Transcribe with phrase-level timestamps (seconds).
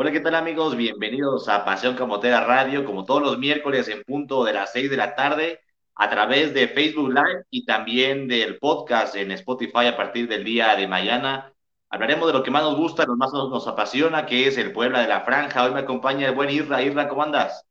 [0.00, 0.76] Hola, ¿qué tal amigos?
[0.76, 4.96] Bienvenidos a Pasión Camotera Radio, como todos los miércoles en punto de las 6 de
[4.96, 5.58] la tarde,
[5.96, 10.76] a través de Facebook Live y también del podcast en Spotify a partir del día
[10.76, 11.52] de mañana.
[11.90, 14.70] Hablaremos de lo que más nos gusta, lo más nos, nos apasiona, que es el
[14.70, 15.64] Puebla de la Franja.
[15.64, 16.80] Hoy me acompaña el buen Isra.
[16.80, 17.66] Isra, ¿cómo andas?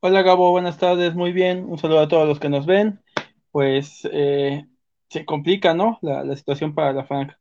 [0.00, 1.66] Hola Gabo, buenas tardes, muy bien.
[1.68, 3.00] Un saludo a todos los que nos ven.
[3.52, 4.66] Pues eh,
[5.08, 6.00] se complica, ¿no?
[6.02, 7.38] La, la situación para la franja.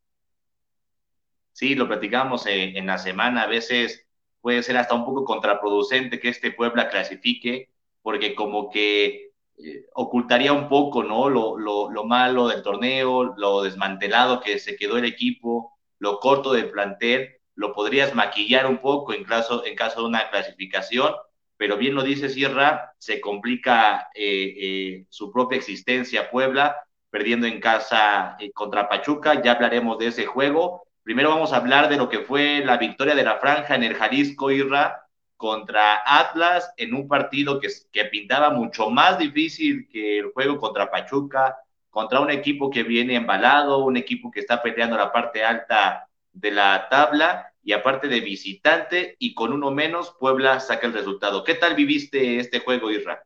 [1.51, 3.41] Sí, lo platicamos en, en la semana.
[3.41, 4.05] A veces
[4.49, 7.69] puede ser hasta un poco contraproducente que este Puebla clasifique,
[8.01, 11.29] porque como que eh, ocultaría un poco, ¿no?
[11.29, 16.51] Lo, lo, lo, malo del torneo, lo desmantelado que se quedó el equipo, lo corto
[16.51, 21.13] del plantel, lo podrías maquillar un poco en caso, en caso de una clasificación,
[21.55, 26.75] pero bien lo dice Sierra, se complica eh, eh, su propia existencia Puebla,
[27.11, 31.97] perdiendo en casa contra Pachuca, ya hablaremos de ese juego, Primero vamos a hablar de
[31.97, 36.93] lo que fue la victoria de la franja en el Jalisco Irra contra Atlas en
[36.93, 37.69] un partido que,
[38.05, 41.57] pintaba mucho más difícil que el juego contra Pachuca,
[41.89, 46.51] contra un equipo que viene embalado, un equipo que está peleando la parte alta de
[46.51, 51.43] la tabla y aparte de visitante y con uno menos, Puebla saca el resultado.
[51.43, 53.23] ¿Qué tal viviste este juego, Irra?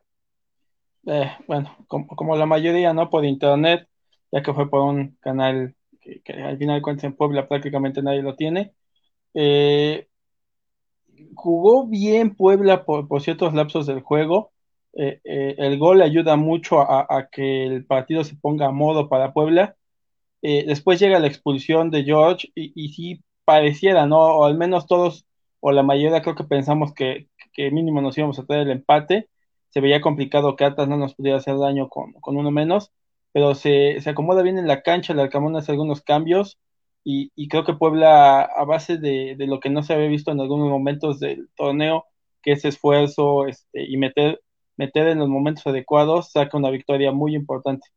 [1.06, 3.10] Eh, bueno, como, como, la mayoría, ¿no?
[3.10, 3.88] Por internet,
[4.30, 8.22] ya que fue por un canal que, al final de cuentas en Puebla prácticamente nadie
[8.22, 8.72] lo tiene.
[9.34, 10.08] Eh,
[11.34, 14.52] jugó bien Puebla por, ciertos lapsos del juego.
[14.94, 19.32] Eh, eh, el gol ayuda mucho a, que el partido se ponga a modo para
[19.32, 19.76] Puebla.
[20.42, 24.18] Después llega la expulsión de George y, y sí pareciera, ¿no?
[24.18, 25.26] O al menos todos,
[25.60, 29.30] o la mayoría creo que pensamos que, que mínimo nos íbamos a traer el empate.
[29.70, 32.92] Se veía complicado que Atlas no nos pudiera hacer daño con, con uno menos
[33.34, 36.60] pero se, se, acomoda bien en la cancha, el Arcamón hace algunos cambios
[37.02, 40.30] y, y creo que Puebla, a base de, de, lo que no se había visto
[40.30, 42.06] en algunos momentos del torneo,
[42.42, 44.40] que es esfuerzo este, y meter,
[44.76, 47.88] meter en los momentos adecuados, saca una victoria muy importante.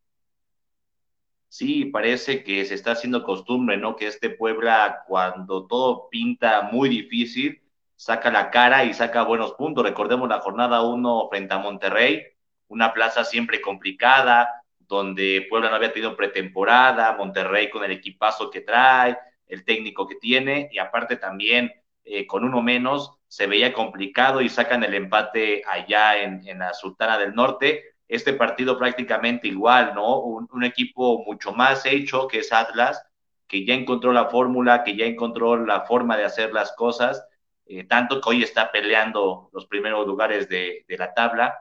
[1.49, 3.95] Sí, parece que se está haciendo costumbre, ¿no?
[3.95, 7.61] Que este Puebla, cuando todo pinta muy difícil,
[7.95, 9.83] saca la cara y saca buenos puntos.
[9.83, 12.23] Recordemos la jornada 1 frente a Monterrey,
[12.69, 14.56] una plaza siempre complicada,
[14.87, 19.17] donde Puebla no había tenido pretemporada, Monterrey con el equipazo que trae,
[19.47, 21.71] el técnico que tiene, y aparte también
[22.03, 26.73] eh, con uno menos se veía complicado y sacan el empate allá en, en la
[26.73, 27.83] Sultana del Norte.
[28.07, 30.19] Este partido prácticamente igual, ¿no?
[30.19, 33.05] Un, equipo mucho más hecho que es Atlas,
[33.47, 37.25] que ya encontró la fórmula, que ya encontró la forma de hacer las cosas,
[37.65, 41.59] eh, tanto que hoy está peleando los primeros lugares de, de la tabla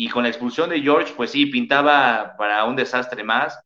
[0.00, 3.60] y con la expulsión de George, pues sí, pintaba para un desastre más.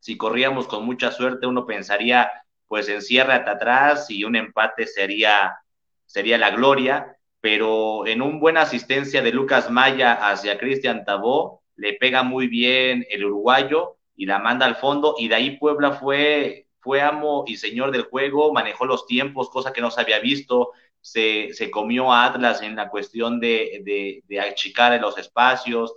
[0.00, 2.32] Si corríamos con mucha suerte, uno pensaría,
[2.66, 5.56] pues encierra hasta atrás y un empate sería,
[6.04, 11.92] sería la gloria, pero en una buena asistencia de Lucas Maya hacia Cristian Tabó, le
[11.92, 16.66] pega muy bien el uruguayo y la manda al fondo, y de ahí Puebla fue,
[16.80, 20.72] fue amo y señor del juego, manejó los tiempos, cosa que no se había visto,
[21.00, 25.94] se, se comió a Atlas en la cuestión de, de, de achicar en los espacios,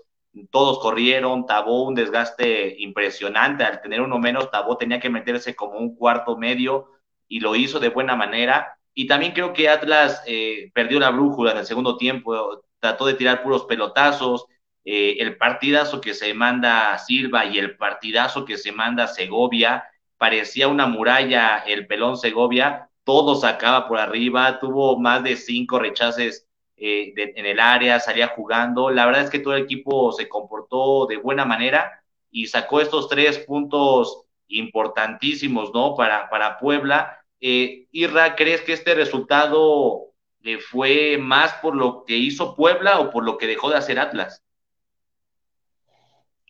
[0.49, 5.77] todos corrieron, Tabó un desgaste impresionante, al tener uno menos, Tabó tenía que meterse como
[5.77, 6.87] un cuarto medio
[7.27, 8.77] y lo hizo de buena manera.
[8.93, 13.13] Y también creo que Atlas eh, perdió la brújula en el segundo tiempo, trató de
[13.13, 14.45] tirar puros pelotazos,
[14.83, 19.85] eh, el partidazo que se manda Silva y el partidazo que se manda Segovia,
[20.17, 26.47] parecía una muralla el pelón Segovia, todo sacaba por arriba, tuvo más de cinco rechaces
[26.77, 28.89] eh, en el área, salía jugando.
[28.89, 33.07] La verdad es que todo el equipo se comportó de buena manera y sacó estos
[33.09, 35.95] tres puntos importantísimos, ¿no?
[35.95, 37.19] Para, para Puebla.
[37.39, 40.11] Eh, Irra, ¿crees que este resultado
[40.43, 43.99] eh, fue más por lo que hizo Puebla o por lo que dejó de hacer
[43.99, 44.43] Atlas?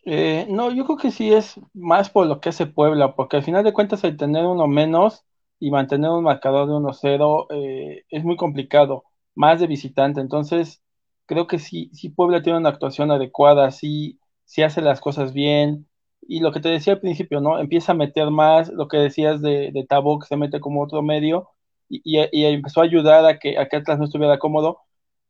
[0.04, 3.44] Eh, no, yo creo que sí es más por lo que hace Puebla, porque al
[3.44, 5.24] final de cuentas el tener uno menos
[5.62, 9.06] y mantener un marcador de 1-0 eh, es muy complicado,
[9.36, 10.20] más de visitante.
[10.20, 10.82] Entonces,
[11.28, 15.88] creo que sí, sí Puebla tiene una actuación adecuada, sí, sí hace las cosas bien.
[16.22, 17.60] Y lo que te decía al principio, ¿no?
[17.60, 21.04] Empieza a meter más, lo que decías de, de Tabo, que se mete como otro
[21.04, 21.50] medio,
[21.90, 24.80] y, y, y, empezó a ayudar a que, a Atlas no estuviera cómodo.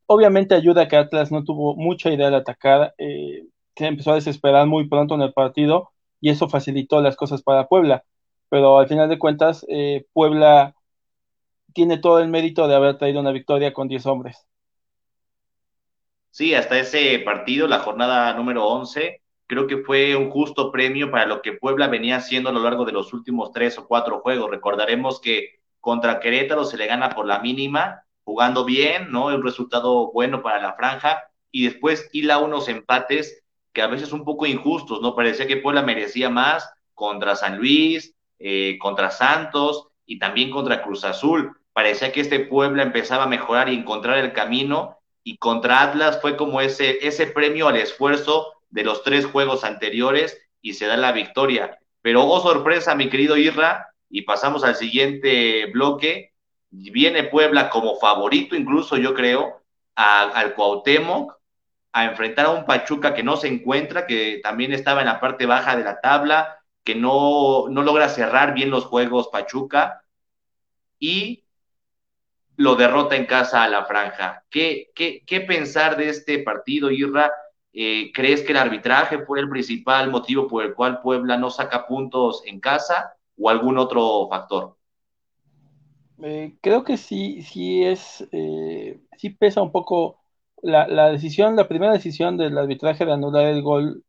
[0.06, 3.46] Obviamente ayuda a que Atlas no tuvo mucha idea de atacar, eh,
[3.76, 5.90] se empezó a desesperar muy pronto en el partido,
[6.20, 8.04] y eso facilitó las cosas para Puebla
[8.52, 10.74] pero al final de cuentas eh, Puebla
[11.72, 14.46] tiene todo el mérito de haber traído una victoria con 10 hombres.
[16.28, 21.24] Sí, hasta ese partido, la jornada número 11, creo que fue un justo premio para
[21.24, 24.50] lo que Puebla venía haciendo a lo largo de los últimos tres o cuatro juegos.
[24.50, 29.28] Recordaremos que contra Querétaro se le gana por la mínima jugando bien, ¿no?
[29.28, 34.26] Un resultado bueno para la franja y después hila unos empates que a veces un
[34.26, 35.16] poco injustos, ¿no?
[35.16, 41.04] Parecía que Puebla merecía más contra San Luis, eh, contra Santos y también contra Cruz
[41.04, 41.56] Azul.
[41.72, 46.36] Parecía que este Puebla empezaba a mejorar y encontrar el camino y contra Atlas fue
[46.36, 51.12] como ese, ese premio al esfuerzo de los tres juegos anteriores y se da la
[51.12, 51.78] victoria.
[52.00, 56.32] Pero, oh sorpresa, mi querido Irra, y pasamos al siguiente bloque.
[56.70, 59.62] Viene Puebla como favorito, incluso yo creo,
[59.94, 61.34] al Cuauhtémoc,
[61.92, 65.46] a enfrentar a un Pachuca que no se encuentra, que también estaba en la parte
[65.46, 70.04] baja de la tabla, que no, no logra cerrar bien los juegos Pachuca,
[70.98, 71.44] y
[72.56, 74.44] lo derrota en casa a la franja.
[74.50, 77.32] ¿Qué, qué, qué pensar de este partido, Irra?
[77.72, 81.86] Eh, ¿Crees que el arbitraje fue el principal motivo por el cual Puebla no saca
[81.86, 84.76] puntos en casa o algún otro factor?
[86.22, 90.20] Eh, creo que sí, sí es, eh, sí pesa un poco
[90.62, 94.04] la, la, decisión, la primera decisión del arbitraje de anular el gol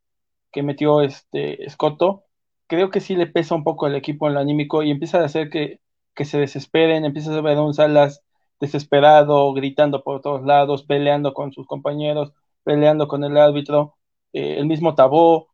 [0.52, 2.26] que metió este Escoto,
[2.68, 5.26] creo que sí le pesa un poco al equipo en lo anímico y empieza a
[5.26, 5.80] hacer que,
[6.16, 8.24] que se desesperen, empieza a ver a un Salas
[8.60, 12.34] desesperado, gritando por todos lados, peleando con sus compañeros,
[12.64, 13.96] peleando con el árbitro,
[14.34, 15.50] eh, el mismo Tabó.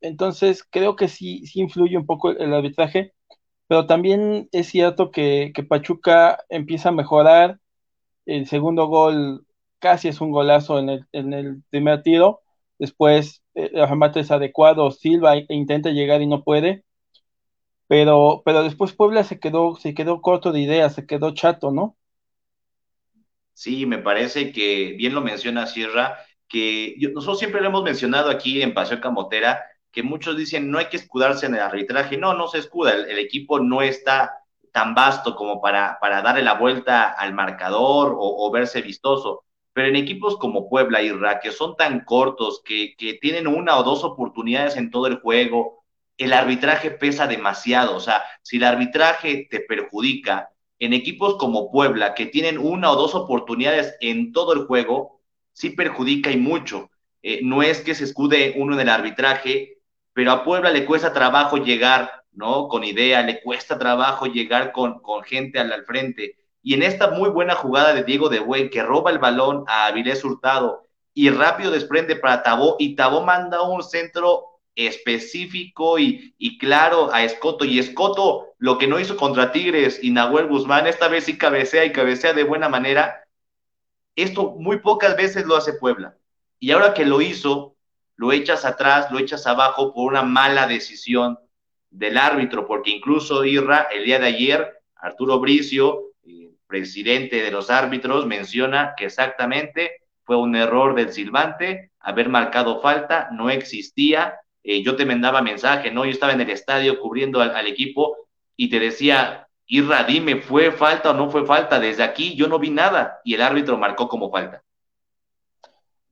[0.00, 3.14] Entonces, creo que sí, sí influye un poco el, arbitraje,
[3.68, 7.60] pero también es cierto que, que, Pachuca empieza a mejorar.
[8.26, 9.46] El segundo gol
[9.80, 12.42] casi es un golazo en el, en el primer tiro.
[12.78, 14.90] Después, el remate es adecuado.
[14.90, 16.84] Silva intenta llegar y no puede.
[17.88, 21.96] Pero, pero después Puebla se quedó, se quedó corto de ideas, se quedó chato, ¿no?
[23.54, 28.62] Sí, me parece que bien lo menciona Sierra, que nosotros siempre lo hemos mencionado aquí
[28.62, 32.16] en Paseo Camotera, que muchos dicen no hay que escudarse en el arbitraje.
[32.16, 36.54] No, no se escuda, el, equipo no está tan vasto como para, para darle la
[36.54, 39.44] vuelta al marcador o, verse vistoso.
[39.78, 43.84] Pero en equipos como Puebla y Ra, que son tan cortos, que, tienen una o
[43.84, 45.84] dos oportunidades en todo el juego,
[46.16, 47.94] el arbitraje pesa demasiado.
[47.94, 52.96] O sea, si el arbitraje te perjudica en equipos como Puebla, que tienen una o
[52.96, 55.20] dos oportunidades en todo el juego,
[55.52, 56.90] sí perjudica y mucho.
[57.22, 59.78] Eh, no es que se escude uno en el arbitraje,
[60.12, 62.66] pero a Puebla le cuesta trabajo llegar, ¿no?
[62.66, 66.36] Con idea, le cuesta trabajo llegar con, gente al, frente.
[66.62, 69.86] Y en esta muy buena jugada de Diego de Buen, que roba el balón a
[69.86, 74.44] Avilés Hurtado y rápido desprende para Tabó, y Tabó manda un centro
[74.74, 77.64] específico y, y, claro a Escoto.
[77.64, 81.84] Y Escoto, lo que no hizo contra Tigres y Nahuel Guzmán, esta vez sí cabecea
[81.84, 83.24] y cabecea de buena manera
[84.18, 86.16] esto muy pocas veces lo hace Puebla.
[86.58, 87.76] Y ahora que lo hizo,
[88.16, 91.38] lo echas atrás, lo echas abajo por una mala decisión
[91.90, 96.14] del árbitro, porque incluso Irra, el día de ayer, Arturo Bricio,
[96.68, 103.30] presidente de los árbitros, menciona que exactamente fue un error del silbante, haber marcado falta,
[103.32, 104.36] no existía.
[104.62, 106.04] Eh, yo te mandaba mensaje, ¿no?
[106.04, 108.16] Yo estaba en el estadio cubriendo al, equipo
[108.54, 111.80] y te decía, Irra, dime, ¿fue falta o no fue falta?
[111.80, 114.62] Desde aquí yo no vi nada y el árbitro marcó como falta.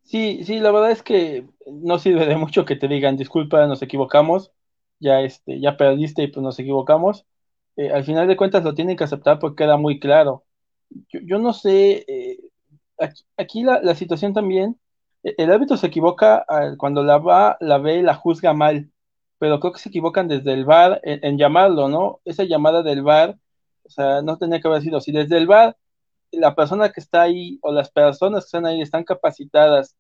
[0.03, 3.83] Sí, sí, la verdad es que no sirve de mucho que te digan, disculpa, nos
[3.83, 4.51] equivocamos,
[4.99, 7.27] ya, este, ya perdiste y pues nos equivocamos.
[7.77, 10.46] Eh, al final de cuentas lo tienen que aceptar porque queda muy claro.
[10.91, 12.39] Yo, yo no sé, eh,
[13.37, 14.79] aquí, la, la, situación también,
[15.23, 16.45] e, el árbitro se equivoca
[16.79, 18.91] cuando la va, la ve, la juzga mal,
[19.39, 22.21] pero creo que se equivocan desde el VAR en, llamarlo, ¿no?
[22.25, 23.39] Esa llamada del VAR
[23.87, 25.13] o sea, no tenía que haber sido así.
[25.13, 25.77] Desde el bar,
[26.33, 29.97] la persona que está ahí o las personas que están ahí están capacitadas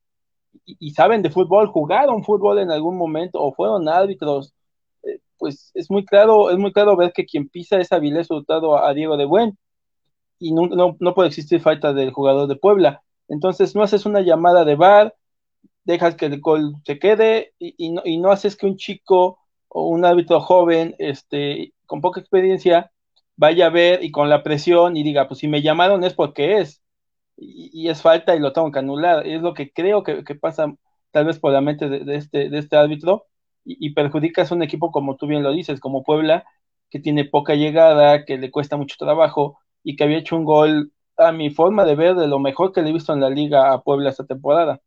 [0.64, 4.54] y, saben de fútbol, jugaron fútbol en algún momento o fueron árbitros,
[5.02, 8.76] eh, pues es muy claro, es muy claro ver que quien pisa es Avilés Hurtado
[8.76, 9.58] a, a Diego de Buen
[10.38, 13.02] y no, no, puede existir falta del jugador de Puebla.
[13.28, 15.14] Entonces no haces una llamada de bar,
[15.84, 19.38] dejas que el gol se quede y, no, y no haces que un chico
[19.68, 22.90] o un árbitro joven este, con poca experiencia
[23.36, 26.58] vaya a ver y con la presión y diga, pues si me llamaron es porque
[26.58, 26.82] es,
[27.36, 29.26] y, es falta y lo tengo que anular.
[29.26, 30.74] Es lo que creo que, pasa
[31.10, 33.26] tal vez por la mente de, este, de este árbitro
[33.64, 36.44] y, y perjudicas a un equipo como tú bien lo dices, como Puebla,
[36.90, 40.90] que tiene poca llegada, que le cuesta mucho trabajo y que había hecho un gol
[41.16, 43.72] a mi forma de ver de lo mejor que le he visto en la liga
[43.72, 44.80] a Puebla esta temporada.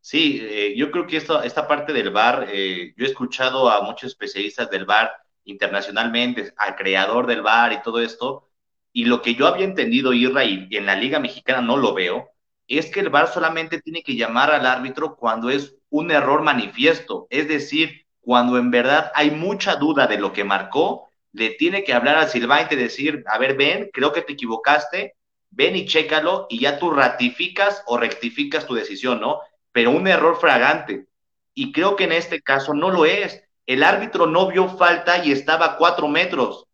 [0.00, 3.82] Sí, eh, yo creo que esto, esta parte del VAR, eh, yo he escuchado a
[3.82, 5.10] muchos especialistas del VAR
[5.42, 8.48] internacionalmente, al creador del bar y todo esto.
[8.92, 12.30] Y lo que yo había entendido, Irra, y en la Liga Mexicana no lo veo,
[12.68, 17.26] es que el VAR solamente tiene que llamar al árbitro cuando es un error manifiesto,
[17.28, 21.92] es decir, cuando en verdad hay mucha duda de lo que marcó, le tiene que
[21.92, 25.14] hablar al silbante y decir, a ver, ven, creo que te equivocaste,
[25.50, 29.40] ven y chécalo y ya tú ratificas o rectificas tu decisión, ¿no?
[29.72, 31.06] Pero un error fragante.
[31.54, 33.42] Y creo que en este caso no lo es.
[33.66, 36.66] El árbitro no vio falta y estaba a cuatro metros.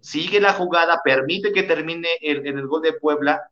[0.00, 3.50] Sigue la jugada, permite que termine en el, el gol de Puebla.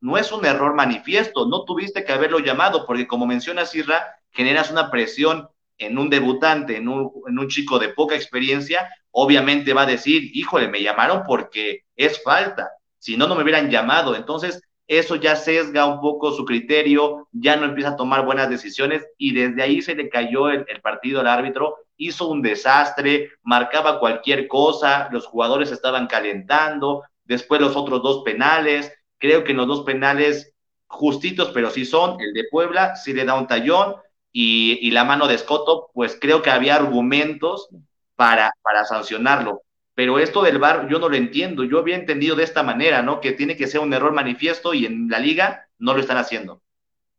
[0.00, 4.70] No es un error manifiesto, no tuviste que haberlo llamado, porque como menciona Sirra, generas
[4.70, 9.82] una presión en un debutante, en un, en un chico de poca experiencia, obviamente va
[9.82, 14.14] a decir, híjole, me llamaron porque es falta, si no, no me hubieran llamado.
[14.14, 19.06] Entonces, eso ya sesga un poco su criterio, ya no empieza a tomar buenas decisiones
[19.18, 24.00] y desde ahí se le cayó el, el, partido al árbitro, hizo un desastre, marcaba
[24.00, 29.66] cualquier cosa, los jugadores estaban calentando, después los otros dos penales, creo que en los
[29.66, 30.54] dos penales
[30.86, 33.96] justitos, pero sí son, el de Puebla sí le da un tallón,
[34.32, 37.68] y, y, la mano de Escoto, pues creo que había argumentos
[38.16, 39.62] para, para sancionarlo.
[39.94, 41.64] Pero esto del VAR yo no lo entiendo.
[41.64, 43.20] Yo había entendido de esta manera, ¿no?
[43.20, 46.62] Que tiene que ser un error manifiesto y en la liga no lo están haciendo.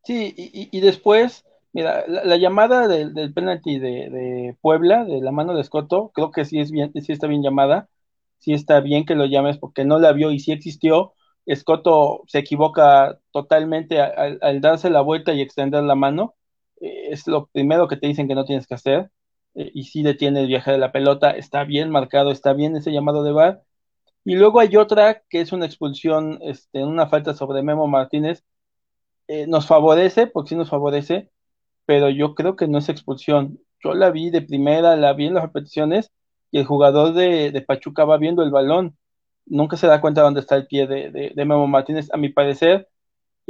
[0.04, 5.20] Sí, y, y después, mira, la, la llamada del, del penalti de, de, Puebla, de
[5.20, 7.88] la mano de Escoto, creo que sí es bien, sí está bien llamada,
[8.38, 11.14] sí está bien que lo llames porque no la vio y sí existió.
[11.46, 16.34] Escoto se equivoca totalmente al, al darse la vuelta y extender la mano
[16.80, 19.10] es lo primero que te dicen que no tienes que hacer,
[19.54, 22.92] eh, y si detiene el viaje de la pelota, está bien marcado, está bien ese
[22.92, 23.62] llamado de VAR.
[24.24, 28.44] Y luego hay otra que es una expulsión, este, una falta sobre Memo Martínez,
[29.28, 31.30] eh, nos favorece, porque sí nos favorece,
[31.86, 33.60] pero yo creo que no es expulsión.
[33.82, 36.10] Yo la vi de primera, la vi en las repeticiones,
[36.50, 38.96] y el jugador de, de Pachuca va viendo el balón,
[39.46, 42.08] nunca se da cuenta dónde está el pie de, de Memo Martínez.
[42.12, 42.88] A mi parecer,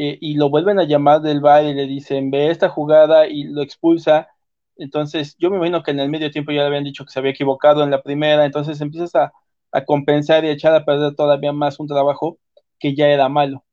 [0.00, 3.44] eh, y lo vuelven a llamar del bar y le dicen, ve esta jugada y
[3.44, 4.28] lo expulsa.
[4.76, 7.18] Entonces, yo me imagino que en el medio tiempo ya le habían dicho que se
[7.20, 9.32] había equivocado en la primera, entonces empiezas a,
[9.72, 12.38] a compensar y a echar a perder todavía más un trabajo
[12.78, 13.64] que ya era malo.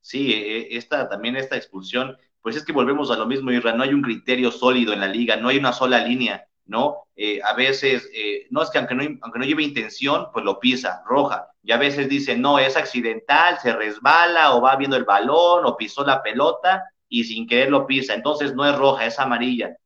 [0.00, 0.32] Sí,
[0.70, 4.02] esta también esta expulsión, pues es que volvemos a lo mismo, Irra, no hay un
[4.02, 7.04] criterio sólido en la liga, no hay una sola línea, ¿no?
[7.16, 10.58] Eh, a veces, eh, no es que aunque no, aunque no lleve intención, pues lo
[10.58, 15.04] pisa, roja, y a veces dicen, no, es accidental, se resbala o va viendo el
[15.04, 19.18] balón o pisó la pelota y sin querer lo pisa, entonces no es roja, es
[19.18, 19.76] amarilla.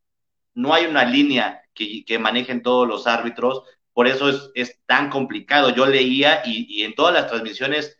[0.54, 5.10] No hay una línea que, que manejen todos los árbitros, por eso es, es tan
[5.10, 5.70] complicado.
[5.70, 7.96] Yo leía y, y en todas las transmisiones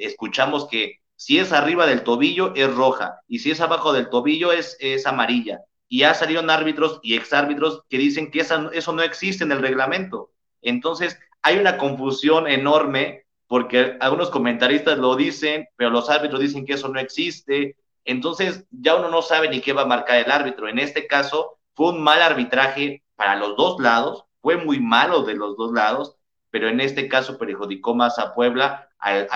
[0.00, 4.52] escuchamos que si es arriba del tobillo es roja y si es abajo del tobillo
[4.52, 5.60] es, es amarilla
[5.92, 9.60] y ya salieron árbitros y exárbitros que dicen que esa, eso no existe en el
[9.60, 10.30] reglamento.
[10.62, 16.72] Entonces, hay una confusión enorme porque algunos comentaristas lo dicen, pero los árbitros dicen que
[16.72, 17.76] eso no existe.
[18.06, 20.66] Entonces, ya uno no sabe ni qué va a marcar el árbitro.
[20.66, 25.34] En este caso, fue un mal arbitraje para los dos lados, fue muy malo de
[25.34, 26.16] los dos lados,
[26.48, 29.28] pero en este caso perjudicó más a Puebla al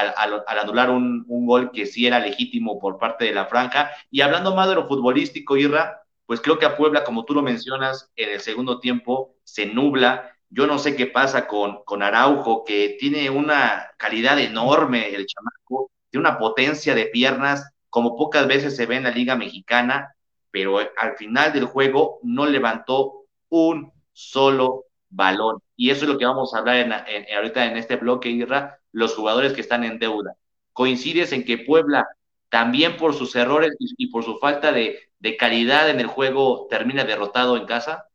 [0.46, 3.90] anular un, un, gol que sí era legítimo por parte de la franja.
[4.10, 7.42] Y hablando más de lo futbolístico, Irra, pues creo que a Puebla, como tú lo
[7.42, 10.32] mencionas, en el segundo tiempo se nubla.
[10.50, 15.90] Yo no sé qué pasa con, con Araujo, que tiene una calidad enorme el chamaco,
[16.10, 20.14] tiene una potencia de piernas como pocas veces se ve en la Liga Mexicana,
[20.50, 25.62] pero al final del juego no levantó un solo balón.
[25.76, 28.80] Y eso es lo que vamos a hablar en, en, ahorita en este bloque, Irra,
[28.92, 30.34] los jugadores que están en deuda.
[30.74, 32.06] ¿Coincides en que Puebla,
[32.48, 37.04] también por sus errores y, por su falta de, de calidad en el juego termina
[37.04, 38.06] derrotado en casa?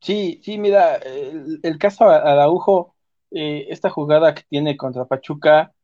[0.00, 2.94] Sí, sí, mira, el, caso Araujo,
[3.30, 5.74] eh, esta jugada que tiene contra Pachuca,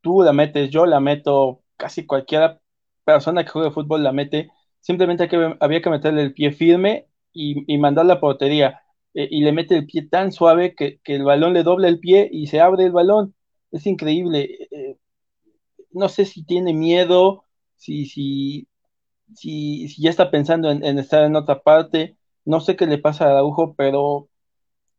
[0.00, 2.60] tú la metes, yo la meto, casi cualquier
[3.04, 7.78] persona que juegue fútbol la mete, simplemente que, había que meterle el pie firme y,
[7.78, 8.82] mandar la portería,
[9.14, 12.00] eh, y le mete el pie tan suave que, que, el balón le dobla el
[12.00, 13.34] pie y se abre el balón,
[13.70, 14.68] es increíble,
[15.92, 17.44] no sé si tiene miedo,
[17.76, 18.68] si, si,
[19.34, 22.16] si, ya está pensando en, en, estar en otra parte.
[22.44, 24.28] No sé qué le pasa a Araujo, pero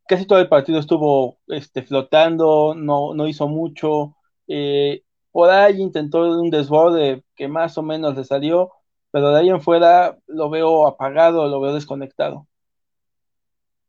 [0.07, 4.15] casi todo el partido estuvo este, flotando, no, no hizo mucho.
[4.47, 8.71] Eh, por ahí intentó un desborde que más o menos le salió,
[9.11, 12.47] pero de ahí en fuera lo veo apagado, lo veo desconectado.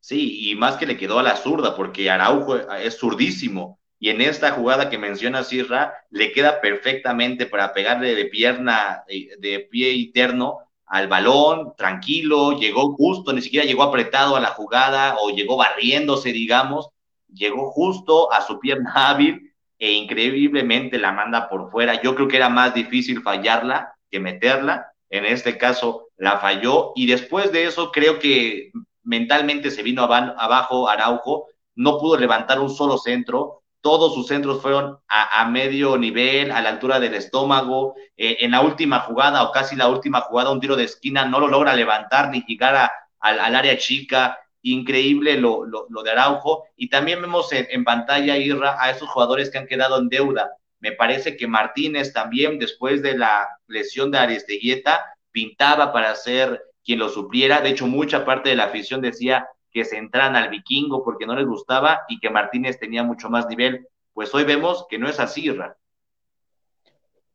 [0.01, 4.21] Sí, y más que le quedó a la zurda, porque Araujo es zurdísimo y en
[4.21, 9.93] esta jugada que menciona Sirra, le queda perfectamente para pegarle de pierna, de, de, pie
[9.93, 15.57] interno al balón, tranquilo, llegó justo, ni siquiera llegó apretado a la jugada o llegó
[15.57, 16.89] barriéndose, digamos,
[17.33, 22.01] llegó justo a su pierna hábil e increíblemente la manda por fuera.
[22.01, 26.93] Yo creo que era más difícil fallarla que meterla, en este caso la falló.
[26.95, 28.73] Y después de eso creo que
[29.03, 34.99] mentalmente se vino abajo Araujo, no pudo levantar un solo centro, todos sus centros fueron
[35.09, 37.95] a, medio nivel, a la altura del estómago.
[38.17, 41.39] Eh, en la última jugada o casi la última jugada, un tiro de esquina no
[41.39, 44.39] lo logra levantar ni llegar al área chica.
[44.63, 45.67] Increíble lo,
[46.03, 46.65] de Araujo.
[46.77, 50.51] Y también vemos en, pantalla, Irra, a esos jugadores que han quedado en deuda.
[50.81, 57.01] Me parece que Martínez también, después de la lesión de Aristeguieta, pintaba para ser quien
[57.01, 57.61] lo supliera.
[57.61, 61.35] De hecho, mucha parte de la afición decía que se entraran al vikingo porque no
[61.35, 63.89] les gustaba y que Martínez tenía mucho más nivel.
[64.13, 65.77] Pues hoy vemos que no es así, Ra.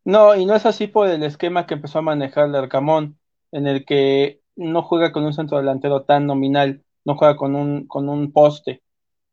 [0.05, 3.19] No, y no es así por el esquema que empezó a manejar el Arcamón,
[3.51, 7.85] en el que no juega con un centro delantero tan nominal, no juega con un,
[7.87, 8.81] con un poste.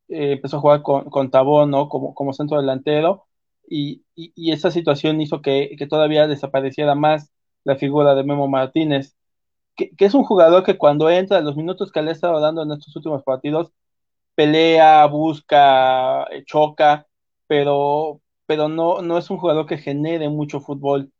[0.09, 1.89] Eh, empezó a jugar con, con Tabón, ¿no?
[1.89, 3.27] Como, como centro delantero,
[3.69, 7.33] y, y, esa situación hizo que, que, todavía desapareciera más
[7.65, 9.16] la figura de Memo Martínez
[9.77, 12.73] que, es un jugador que cuando entra, los minutos que le ha estado dando en
[12.73, 13.73] estos últimos partidos,
[14.35, 17.07] pelea, busca, eh, choca,
[17.47, 21.13] pero, pero no, no es un jugador que genere mucho fútbol.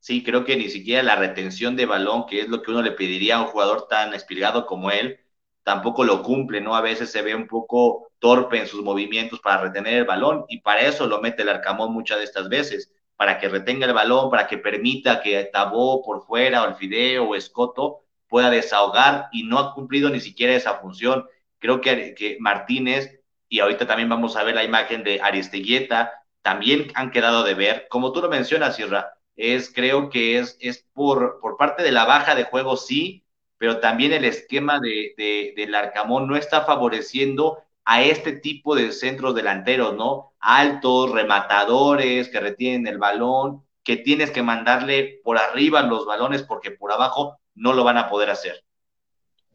[0.00, 2.92] Sí, creo que ni siquiera la retención de balón, que es lo que uno le
[2.92, 5.20] pediría a un jugador tan espigado como él,
[5.64, 6.74] tampoco lo cumple, ¿no?
[6.74, 10.60] A veces se ve un poco torpe en sus movimientos para retener el balón y
[10.60, 14.30] para eso lo mete el Arcamón muchas de estas veces para que retenga el balón,
[14.30, 19.42] para que permita que Tabó por fuera o el Fideo o Escoto pueda desahogar y
[19.42, 21.26] no ha cumplido ni siquiera esa función.
[21.58, 27.10] Creo que, Martínez, y ahorita también vamos a ver la imagen de Aristeguieta, también han
[27.10, 27.88] quedado de ver.
[27.90, 32.04] Como tú lo mencionas, Sierra, es, creo que es, es por, por parte de la
[32.04, 33.24] baja de juego, sí,
[33.56, 38.92] pero también el esquema de, de, del Arcamón no está favoreciendo a este tipo de
[38.92, 40.34] centros delanteros, ¿no?
[40.40, 46.70] Altos, rematadores, que retienen el balón, que tienes que mandarle por arriba los balones porque
[46.70, 48.62] por abajo no lo van a poder hacer.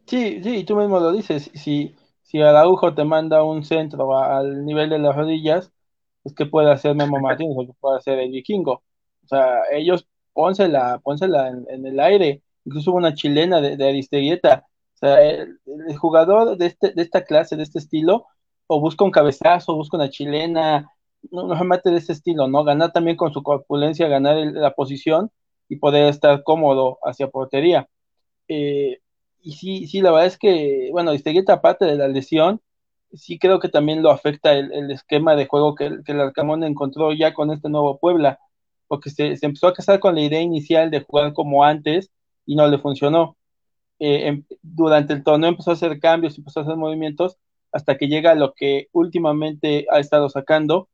[0.07, 1.51] Sí, sí, tú mismo lo dices.
[1.53, 5.71] Si, si Araujo te manda un centro al nivel de las rodillas,
[6.23, 8.81] es que puede hacer Memo Martínez o que puede hacer el vikingo.
[9.25, 12.41] O sea, ellos pónsela, pónsela en, el aire.
[12.65, 14.65] Incluso una chilena de, de Aristeguieta
[15.03, 15.59] el,
[15.97, 18.25] jugador de, este, de esta clase, de este estilo,
[18.67, 20.89] o busca un cabezazo, busca una chilena,
[21.31, 22.63] no, no mate de este estilo, ¿no?
[22.63, 25.31] Ganar también con su corpulencia, ganar la posición
[25.69, 27.87] y poder estar cómodo hacia portería.
[28.47, 28.99] Eh,
[29.41, 32.61] y sí, sí, la verdad es que, bueno, Istegueta, aparte de la lesión,
[33.13, 37.13] sí creo que también lo afecta el, esquema de juego que, que, el Arcamón encontró
[37.13, 38.39] ya con este nuevo Puebla,
[38.87, 42.11] porque se, se empezó a casar con la idea inicial de jugar como antes
[42.45, 43.37] y no le funcionó.
[44.05, 47.37] Eh, em, durante el torneo empezó a hacer cambios, empezó a hacer movimientos,
[47.71, 50.89] hasta que llega lo que últimamente ha estado sacando,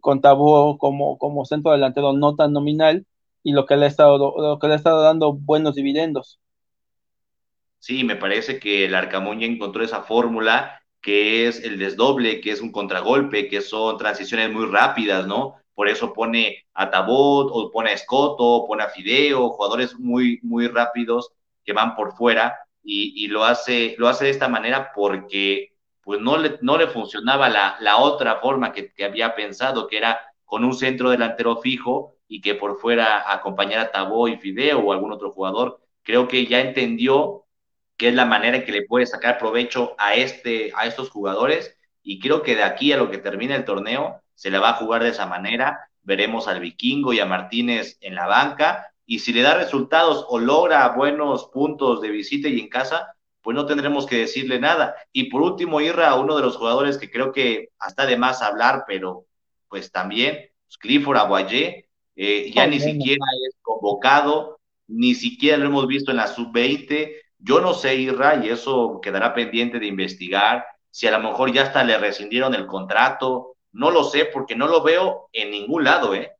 [0.00, 3.04] con Tabó como, como centro delantero no tan nominal,
[3.42, 6.40] y lo que le ha estado, lo que le ha estado dando buenos dividendos.
[7.80, 12.52] Sí, me parece que el Arcamón ya encontró esa fórmula que es el desdoble, que
[12.52, 15.56] es un contragolpe, que son transiciones muy rápidas, ¿no?
[15.74, 20.66] Por eso pone a Tabot, o pone a Escoto, pone a Fideo, jugadores muy, muy
[20.66, 21.34] rápidos
[21.68, 26.38] que van por fuera y, lo, hace, lo hace de esta manera porque pues no
[26.38, 30.72] le, no le funcionaba la, la otra forma que, había pensado, que era con un
[30.72, 35.30] centro delantero fijo y que por fuera acompañara a Tabó y Fideo o algún otro
[35.30, 35.82] jugador.
[36.02, 37.44] Creo que ya entendió
[37.98, 41.76] que es la manera en que le puede sacar provecho a, este, a estos jugadores
[42.02, 44.76] y creo que de aquí a lo que termine el torneo se le va a
[44.76, 45.90] jugar de esa manera.
[46.00, 50.38] Veremos al Vikingo y a Martínez en la banca y si le da resultados o
[50.38, 54.96] logra buenos puntos de visita y en casa, pues no tendremos que decirle nada.
[55.12, 58.84] Y por último, Irra, uno de los jugadores que creo que hasta de más hablar,
[58.86, 59.24] pero
[59.66, 65.86] pues también, pues, Clifford Aguayé, eh, ya ni siquiera es convocado, ni siquiera lo hemos
[65.86, 67.14] visto en la sub-20.
[67.38, 71.62] Yo no sé, Irra, y eso quedará pendiente de investigar, si a lo mejor ya
[71.62, 76.14] hasta le rescindieron el contrato, no lo sé, porque no lo veo en ningún lado,
[76.14, 76.32] ¿eh?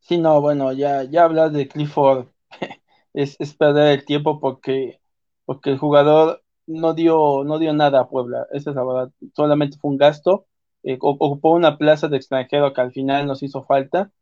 [0.00, 2.28] Sí, no, bueno, ya, ya hablar de Clifford
[3.14, 5.00] es, perder el tiempo porque,
[5.44, 9.78] porque el jugador no dio, no dio nada a Puebla, esa es la verdad, solamente
[9.78, 10.46] fue un gasto,
[10.84, 14.12] eh, ocupó una plaza de extranjero que al final nos hizo falta,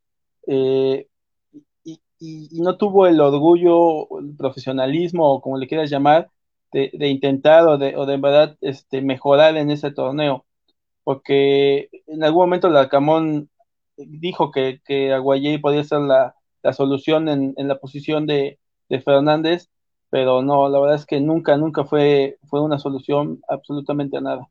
[0.47, 1.09] eh,
[1.85, 6.31] y, y, no tuvo el orgullo, el profesionalismo, o como le quieras llamar,
[6.73, 10.47] de, de intentar o de, o de verdad este, mejorar en ese torneo,
[11.05, 13.51] porque en algún momento el Arcamón
[13.97, 16.35] dijo que, que Aguayé podía ser la,
[16.73, 18.59] solución en, la posición de,
[19.05, 19.71] Fernández,
[20.09, 24.49] pero no, la verdad es que nunca, nunca fue, fue una solución absolutamente a nada.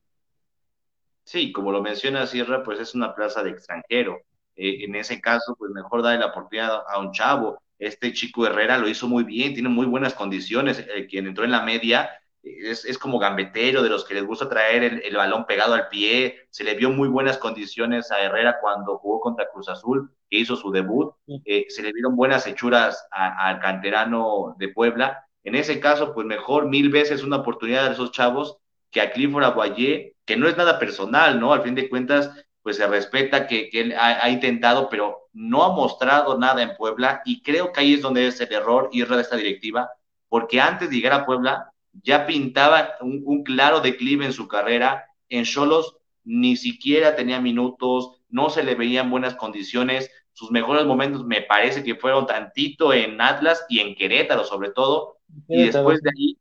[1.24, 4.20] Sí, como lo menciona Sierra, pues es una plaza de extranjero.
[4.56, 7.62] Eh, en ese caso, pues mejor darle la oportunidad a un chavo.
[7.80, 10.80] Este chico Herrera lo hizo muy bien, tiene muy buenas condiciones.
[10.80, 12.10] Eh, quien entró en la media
[12.44, 15.88] es, es, como gambetero, de los que les gusta traer el, el, balón pegado al
[15.88, 16.46] pie.
[16.50, 20.56] Se le vio muy buenas condiciones a Herrera cuando jugó contra Cruz Azul, que hizo
[20.56, 21.14] su debut.
[21.46, 25.26] Eh, se le vieron buenas hechuras al canterano de Puebla.
[25.44, 28.58] En ese caso, pues mejor mil veces una oportunidad de esos chavos
[28.92, 31.54] que a Clifford Aguayé, que no es nada personal, ¿no?
[31.54, 35.64] Al fin de cuentas, pues se respeta que, que él ha, ha, intentado, pero no
[35.64, 39.02] ha mostrado nada en Puebla y creo que ahí es donde es el error y
[39.02, 39.90] error de esta directiva,
[40.30, 45.06] porque antes de llegar a Puebla ya pintaba un, un claro declive en su carrera.
[45.30, 50.10] En Cholos ni siquiera tenía minutos, no se le veían buenas condiciones.
[50.34, 55.18] Sus mejores momentos me parece que fueron tantito en Atlas y en Querétaro, sobre todo.
[55.48, 56.38] Y después de ahí,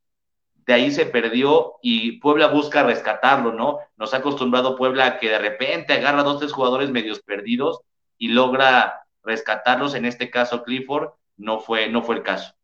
[0.66, 3.78] de ahí se perdió y Puebla busca rescatarlo, ¿no?
[3.96, 7.80] Nos ha acostumbrado Puebla a que de repente agarra dos, tres jugadores medios perdidos
[8.16, 9.94] y logra rescatarlos.
[9.94, 12.54] En este caso, Clifford no fue, no fue el caso.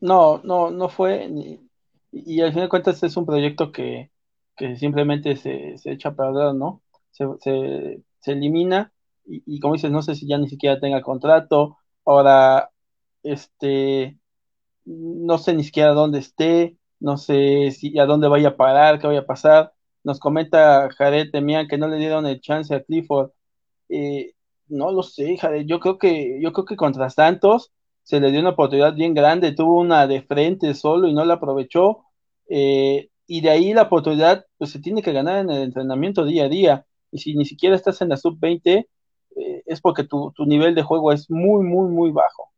[0.00, 1.30] No, no, no fue.
[2.14, 4.10] Y, al final de cuentas es un proyecto que,
[4.56, 6.82] que simplemente se, se, echa a perder, ¿no?
[7.10, 8.92] Se, se, elimina
[9.24, 12.70] y, y, como dices, no sé si ya ni siquiera tenga contrato, ahora,
[13.22, 14.18] este,
[14.84, 19.06] no sé ni siquiera dónde esté, no sé si a dónde vaya a parar, qué
[19.06, 19.74] vaya a pasar.
[20.04, 23.32] Nos comenta Jared Temian que no le dieron el chance a Clifford.
[23.88, 24.34] Eh,
[24.68, 27.72] no lo sé, Jared, yo creo que, yo creo que contra Santos
[28.02, 31.34] se le dio una oportunidad bien grande, tuvo una de frente solo y no la
[31.34, 32.03] aprovechó.
[32.48, 36.44] Eh, y de ahí la oportunidad, pues se tiene que ganar en el entrenamiento día
[36.44, 36.86] a día.
[37.10, 38.86] Y si ni siquiera estás en la sub-20,
[39.36, 42.52] eh, es porque tu, tu, nivel de juego es muy, muy, muy bajo.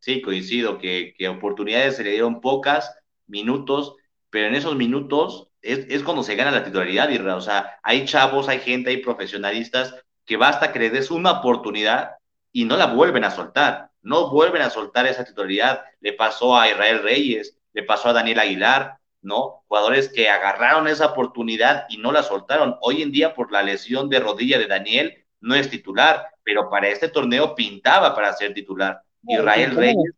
[0.00, 2.94] Sí, coincido, que, que oportunidades se le dieron pocas,
[3.26, 3.96] minutos,
[4.30, 8.04] pero en esos minutos es, es cuando se gana la titularidad, y O sea, hay
[8.04, 12.12] chavos, hay gente, hay profesionalistas que basta que les des una oportunidad
[12.52, 15.84] y no la vuelven a soltar no vuelven a soltar esa titularidad.
[16.00, 19.62] Le pasó a Israel Reyes, le pasó a Daniel Aguilar, ¿no?
[19.68, 22.76] Jugadores que agarraron esa oportunidad y no la soltaron.
[22.80, 26.88] Hoy en día, por la lesión de rodilla de Daniel, no es titular, pero para
[26.88, 29.02] este torneo pintaba para ser titular.
[29.28, 30.12] Israel ¿Y Reyes.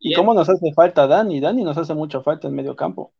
[0.00, 1.40] ¿Y cómo nos hace falta Dani?
[1.40, 3.14] Dani nos hace mucha falta en medio campo.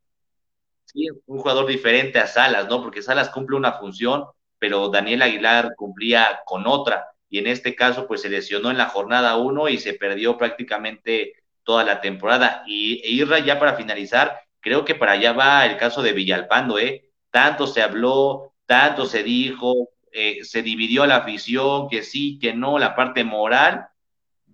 [0.85, 2.83] Sí, un jugador diferente a Salas, ¿no?
[2.83, 4.27] Porque Salas cumple una función,
[4.59, 8.91] pero Daniel Aguilar cumplía con otra y en este caso pues se lesionó en la
[8.91, 11.33] jornada 1 y se perdió prácticamente
[11.69, 12.63] toda la temporada.
[12.67, 16.79] Y e Irra ya para finalizar, creo que para allá va el caso de Villalpando,
[16.79, 17.11] ¿eh?
[17.31, 22.79] Tanto se habló, tanto se dijo, eh, se dividió la afición, que sí, que no,
[22.79, 23.89] la parte moral,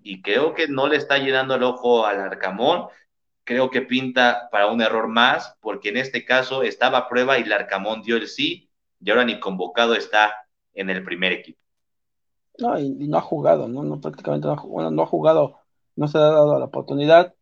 [0.03, 2.88] y creo que no le está llenando el ojo al Arcamón.
[3.44, 7.42] Creo que pinta para un error más, porque en este caso estaba a prueba y
[7.42, 8.68] el Arcamón dio el sí,
[9.00, 10.35] y ahora ni convocado está
[10.74, 11.61] en el primer equipo.
[12.59, 13.85] No, y, no ha jugado, ¿no?
[13.85, 15.61] no prácticamente no ha, bueno, no ha jugado,
[15.96, 17.35] no se ha dado la oportunidad.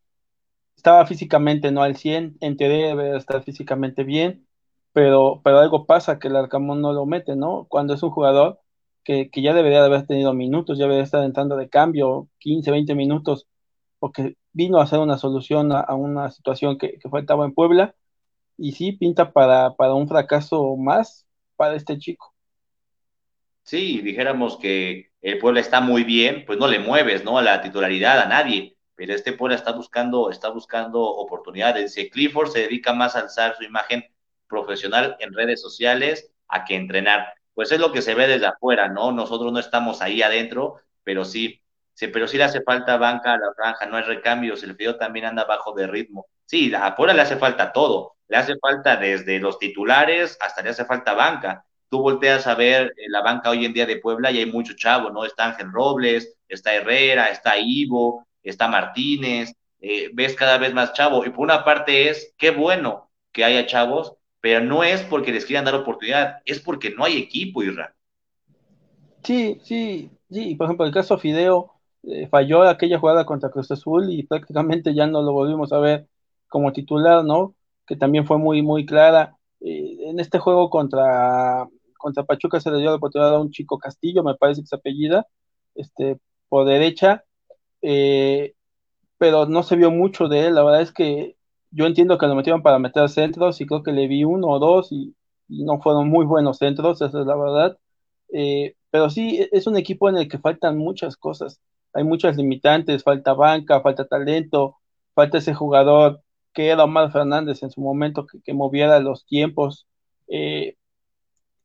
[0.77, 4.47] Estaba físicamente no al 100, en teoría debe estar físicamente bien,
[4.93, 7.67] pero, pero algo pasa que el Arcamón no lo mete, ¿no?
[7.69, 8.61] Cuando es un jugador
[9.05, 12.71] que, que ya debería de haber tenido minutos, ya debería estar entrando de cambio, 15,
[12.71, 13.49] 20 minutos,
[13.99, 17.95] porque vino a hacer una solución a, a una situación que, que, faltaba en Puebla,
[18.59, 22.33] y sí pinta para, para un fracaso más para este chico
[23.63, 27.39] sí, dijéramos que el Puebla está muy bien, pues no le mueves, ¿no?
[27.39, 31.95] A la titularidad a nadie, pero este Puebla está buscando, está buscando oportunidades.
[32.13, 34.05] Clifford se dedica más a alzar su imagen
[34.49, 38.89] profesional en redes sociales a que entrenar, pues es lo que se ve desde afuera,
[38.89, 39.13] ¿no?
[39.13, 41.63] Nosotros no estamos ahí adentro, pero sí,
[41.95, 44.97] sí pero sí le hace falta banca a la franja, no hay recambios, el frío
[44.97, 46.27] también anda bajo de ritmo.
[46.47, 50.71] Sí, a Puebla le hace falta todo, le hace falta desde los titulares hasta le
[50.71, 54.39] hace falta banca tú volteas a ver la banca hoy en día de Puebla y
[54.39, 55.27] hay mucho chavo, ¿no?
[55.27, 61.23] Está Ángel Robles, está Herrera, está Ivo, está Martínez, eh, ves cada vez más chavo.
[61.27, 65.45] Y por una parte es, qué bueno que haya chavos, pero no es porque les
[65.45, 67.95] quieran dar oportunidad, es porque no hay equipo, Irra.
[69.23, 70.55] Sí, sí, sí.
[70.55, 71.75] Por ejemplo, el caso Fideo
[72.05, 76.07] eh, falló aquella jugada contra Cruz Azul y prácticamente ya no lo volvimos a ver
[76.49, 77.55] como titular, ¿no?
[77.87, 79.37] Que también fue muy, muy clara.
[79.61, 81.69] Eh, en este juego contra
[82.03, 84.77] contra Pachuca se le dio la oportunidad a un chico Castillo, me parece que se
[84.77, 85.27] apellida,
[85.75, 87.25] este, por derecha,
[87.83, 88.55] eh,
[89.19, 91.37] pero no se vio mucho de él, la verdad es que
[91.71, 94.59] yo entiendo que lo metieron para meter centros y creo que le vi uno o
[94.59, 95.15] dos y,
[95.49, 97.79] no fueron muy buenos centros, esa es la verdad,
[98.33, 101.61] eh, pero sí, e, es un equipo en el que faltan muchas cosas,
[101.95, 104.77] hay muchas limitantes, falta banca, falta talento,
[105.15, 106.23] falta ese jugador
[106.55, 109.87] que era Omar Fernández en su momento, que, que moviera los tiempos,
[110.29, 110.77] eh,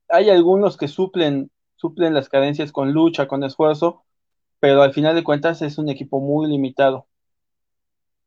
[0.10, 4.06] hay algunos que suplen, suplen las carencias con lucha, con esfuerzo,
[4.60, 7.08] pero al final de cuentas es un equipo muy limitado.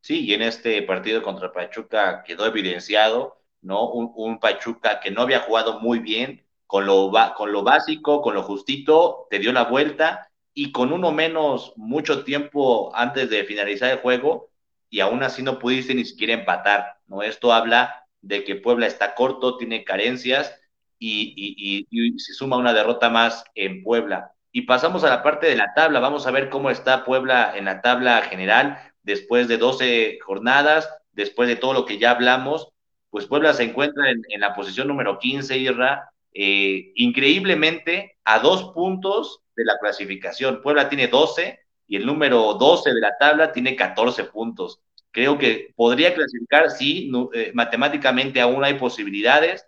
[0.00, 3.90] Sí, y en este partido contra Pachuca quedó evidenciado, ¿no?
[3.90, 8.42] Un, Pachuca que no había jugado muy bien, con lo, con lo básico, con lo
[8.42, 13.98] justito, te dio la vuelta y con uno menos mucho tiempo antes de finalizar el
[13.98, 14.50] juego
[14.88, 17.22] y aún así no pudiste ni siquiera empatar, ¿no?
[17.22, 20.59] Esto habla de que Puebla está corto, tiene carencias
[21.00, 21.86] y,
[22.18, 24.32] se suma una derrota más en Puebla.
[24.52, 27.64] Y pasamos a la parte de la tabla, vamos a ver cómo está Puebla en
[27.64, 32.68] la tabla general después de 12 jornadas, después de todo lo que ya hablamos,
[33.10, 38.72] pues Puebla se encuentra en, en la posición número 15, Irra, eh, increíblemente a dos
[38.72, 40.62] puntos de la clasificación.
[40.62, 41.58] Puebla tiene 12
[41.88, 44.80] y el número 12 de la tabla tiene 14 puntos.
[45.10, 49.66] Creo que podría clasificar, sí, no, eh, matemáticamente aún hay posibilidades.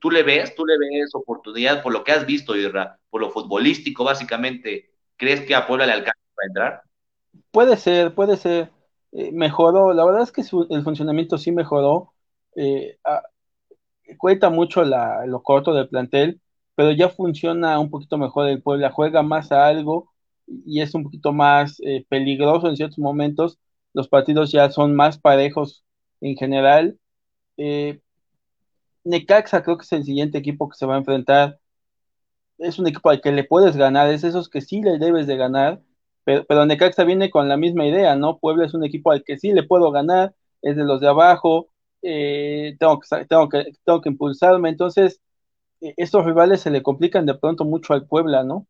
[0.00, 3.30] ¿Tú le ves, tú le ves oportunidad por lo que has visto, Irra, por lo
[3.30, 4.90] futbolístico básicamente?
[5.16, 6.82] ¿Crees que a Puebla le alcanza para entrar?
[7.50, 8.70] Puede ser, puede ser.
[9.12, 12.12] Eh, mejoró, la verdad es que su, el funcionamiento sí mejoró.
[12.54, 12.98] Eh,
[14.16, 16.40] cuenta mucho lo corto del plantel,
[16.74, 20.12] pero ya funciona un poquito mejor el Puebla, juega más a algo
[20.46, 23.58] y es un poquito más eh, peligroso en ciertos momentos.
[23.92, 25.84] Los partidos ya son más parejos
[26.20, 26.98] en general.
[29.08, 31.60] Necaxa creo que es el siguiente equipo que se va a enfrentar.
[32.58, 35.36] Es un equipo al que le puedes ganar, es esos que sí le debes de
[35.36, 35.82] ganar
[36.28, 38.38] pero, pero Necaxa viene con la misma idea, ¿no?
[38.38, 41.70] Puebla es un equipo al que sí le puedo ganar, es de los de abajo,
[42.02, 45.22] eh, tengo, que, tengo, que, tengo que impulsarme, entonces
[45.80, 48.66] eh, estos rivales se le complican de pronto mucho al Puebla, ¿no?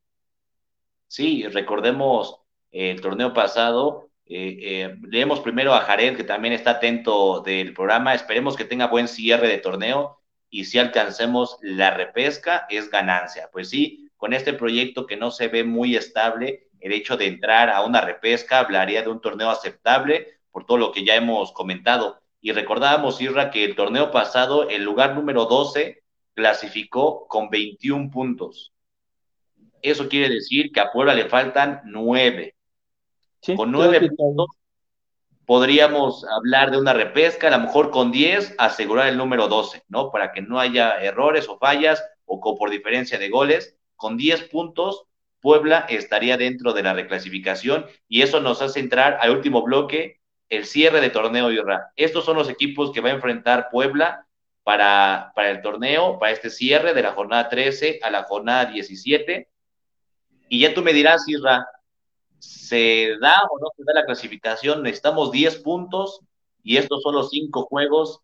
[1.08, 2.38] Sí, recordemos
[2.70, 8.54] eh, el torneo pasado, leemos primero a Jared, que también está atento del programa, esperemos
[8.54, 10.17] que tenga buen cierre de torneo
[10.50, 13.48] y si alcancemos la repesca es ganancia.
[13.52, 17.70] Pues sí, con este proyecto que no se ve muy estable, el hecho de entrar
[17.70, 22.20] a una repesca hablaría de un torneo aceptable por todo lo que ya hemos comentado.
[22.40, 26.02] Y recordábamos, Irra, que el torneo pasado, el lugar número 12
[26.34, 28.72] clasificó con 21 puntos.
[29.82, 32.54] Eso quiere decir que a Puebla le faltan 9.
[33.40, 34.46] Sí, con 9 puntos
[35.48, 40.10] podríamos hablar de una repesca, a lo mejor con 10 asegurar el número 12, ¿no?
[40.10, 43.74] Para que no haya errores o fallas o por diferencia de goles.
[43.96, 45.06] Con 10 puntos
[45.40, 50.66] Puebla estaría dentro de la reclasificación y eso nos hace entrar al último bloque, el
[50.66, 51.92] cierre de torneo Irra.
[51.96, 54.26] Estos son los equipos que va a enfrentar Puebla
[54.64, 59.48] para, para el torneo, para este cierre de la jornada 13 a la jornada 17.
[60.50, 61.66] Y ya tú me dirás, Irra,
[62.38, 64.82] ¿se da o no se da la clasificación?
[64.82, 66.20] Necesitamos 10 puntos
[66.62, 68.20] y estos son los 5 juegos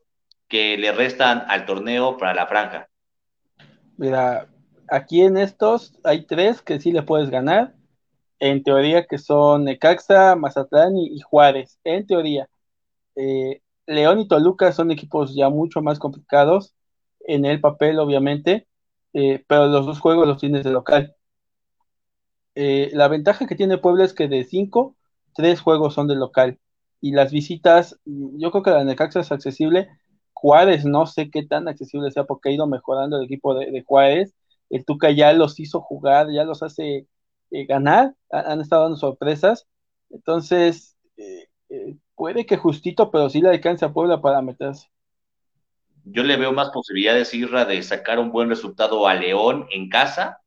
[0.49, 2.89] que le restan al torneo para la franja.
[3.97, 4.49] Mira,
[4.89, 7.75] aquí en estos hay tres que sí le puedes ganar.
[8.39, 11.79] En teoría que son Necaxa, Mazatlán y, Juárez.
[11.85, 12.49] En teoría.
[13.17, 16.75] Eh, León y Toluca son equipos ya mucho más complicados
[17.21, 18.67] en el papel, obviamente,
[19.13, 21.15] eh, pero los dos juegos los tienes de local.
[22.55, 24.97] Eh, la ventaja que tiene Puebla es que de cinco,
[25.35, 26.59] tres juegos son de local.
[27.01, 29.89] Y las visitas, yo creo que la Necaxa es accesible.
[30.33, 33.83] Juárez, no sé qué tan accesible sea porque ha ido mejorando el equipo de, de
[33.83, 34.35] Juárez
[34.71, 37.07] el Tuca ya los hizo jugar, ya los hace
[37.51, 39.67] eh, ganar, han estado dando sorpresas,
[40.11, 44.89] entonces eh, eh, puede que justito, pero sí le alcance a Puebla para meterse.
[46.05, 50.41] Yo le veo más posibilidades, Irra, de sacar un buen resultado a León en casa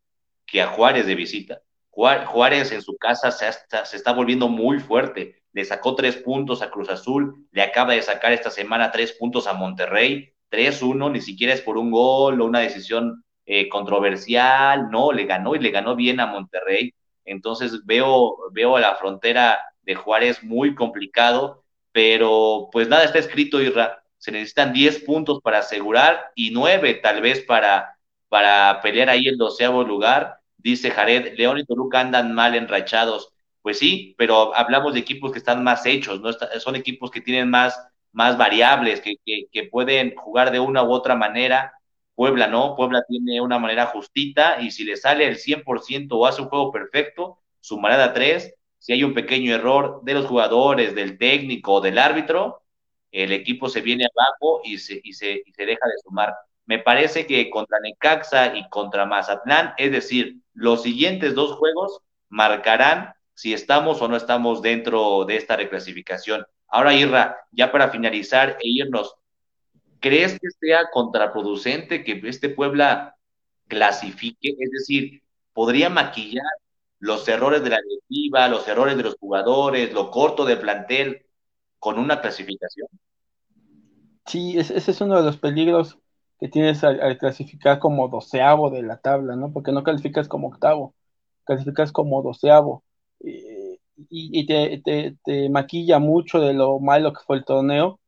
[0.45, 1.61] que a Juárez de visita.
[1.97, 5.41] Juárez en su casa se, está, volviendo muy fuerte.
[5.51, 9.47] Le sacó tres puntos a Cruz Azul, le acaba de sacar esta semana tres puntos
[9.47, 15.12] a Monterrey, 3-1, ni siquiera es por un gol o una decisión eh, controversial, no,
[15.12, 16.93] le ganó y le ganó bien a Monterrey.
[17.25, 23.60] Entonces veo, veo a la frontera de Juárez muy complicado, pero pues nada está escrito,
[23.60, 24.03] Irra.
[24.19, 27.97] Se necesitan 10 puntos para asegurar y 9 tal vez para,
[28.29, 30.39] para pelear ahí el doceavo lugar.
[30.71, 33.34] Dice Jared, León y Toluca andan mal enrachados.
[33.62, 36.32] Pues sí, pero hablamos de equipos que están más hechos, ¿no?
[36.60, 37.80] Son equipos que tienen más,
[38.12, 41.73] más variables, que, que, que pueden jugar de una u otra manera
[42.15, 46.41] Puebla no, Puebla tiene una manera justita y si le sale el 100% o hace
[46.41, 48.56] un juego perfecto, sumará a tres.
[48.80, 52.63] Si hay un pequeño error de los jugadores, del técnico o del árbitro,
[53.12, 56.34] el equipo se viene abajo y se, y se, y se deja de sumar.
[56.67, 63.13] Me parece que contra Necaxa y contra Mazatlán, es decir, los siguientes dos juegos marcarán
[63.34, 66.45] si estamos o no estamos dentro de esta reclasificación.
[66.67, 69.15] Ahora, Irra, ya para finalizar e irnos,
[70.01, 73.15] ¿crees que sea contraproducente que este Puebla
[73.69, 74.53] clasifique?
[74.60, 76.43] Es decir, podría maquillar
[76.99, 81.25] los errores de la directiva, los errores de los jugadores, lo corto de plantel,
[81.80, 82.89] con una clasificación.
[84.25, 85.97] Sí, ese es uno de los peligros
[86.39, 89.52] que tienes al, clasificar como doceavo de la tabla, ¿no?
[89.52, 90.93] Porque no calificas como octavo,
[91.45, 92.84] calificas como doceavo.
[94.10, 94.82] y, te,
[95.23, 98.00] te, maquilla mucho de lo malo que fue el torneo.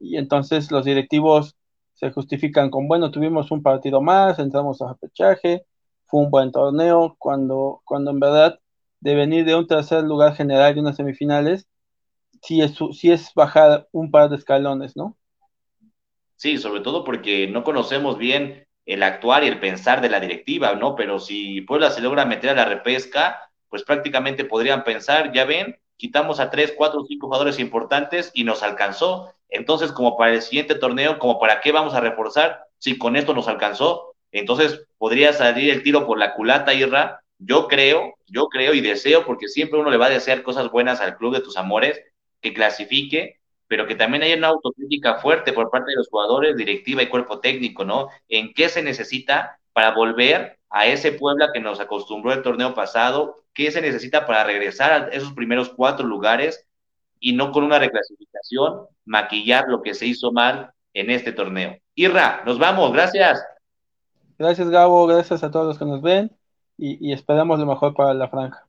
[0.00, 1.56] Y entonces los directivos
[1.94, 5.64] se justifican con, bueno, tuvimos un partido más, entramos a pechaje,
[6.06, 8.60] fue un buen torneo, cuando, cuando en verdad
[9.00, 11.68] de venir de un tercer lugar general y unas semifinales,
[12.42, 15.16] sí es, sí es bajar un par de escalones, ¿no?
[16.44, 20.74] Sí, sobre todo porque no conocemos bien el actuar y el pensar de la directiva,
[20.74, 20.94] ¿no?
[20.94, 25.78] Pero si Puebla se logra meter a la repesca, pues prácticamente podrían pensar, ya ven,
[25.96, 29.32] quitamos a tres, cuatro, cinco jugadores importantes y nos alcanzó.
[29.48, 33.32] Entonces, como para el siguiente torneo, como para qué vamos a reforzar si con esto
[33.32, 34.14] nos alcanzó.
[34.30, 37.22] Entonces, podría salir el tiro por la culata, Irra.
[37.38, 41.00] Yo creo, yo creo y deseo, porque siempre uno le va a desear cosas buenas
[41.00, 42.02] al club de tus amores,
[42.42, 47.02] que clasifique, pero que también haya una autocrítica fuerte por parte de los jugadores, directiva
[47.02, 48.08] y cuerpo técnico, ¿no?
[48.28, 53.44] En qué se necesita para volver a ese Puebla que nos acostumbró el torneo pasado,
[53.52, 56.66] qué se necesita para regresar a esos primeros cuatro lugares
[57.20, 61.78] y no con una reclasificación maquillar lo que se hizo mal en este torneo.
[61.94, 63.44] Irra, nos vamos, gracias.
[64.38, 66.36] Gracias Gabo, gracias a todos los que nos ven
[66.76, 68.66] y, y esperamos lo mejor para la franja.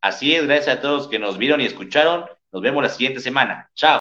[0.00, 2.24] Así es, gracias a todos que nos vieron y escucharon.
[2.52, 3.70] Nos vemos la siguiente semana.
[3.74, 3.98] Chao.